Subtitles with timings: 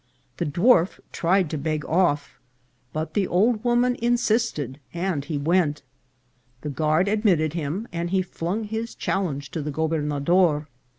[0.37, 2.39] The dwarf tried to beg off,
[2.91, 5.83] but the old woman insisted, and he went.
[6.61, 10.67] The guard admitted him, and he flung his challenge at the gobernador.